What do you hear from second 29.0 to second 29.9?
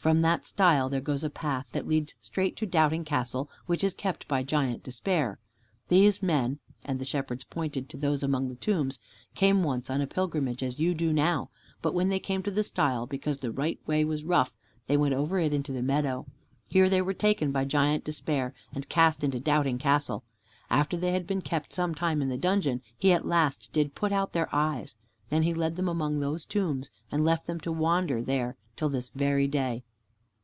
very day."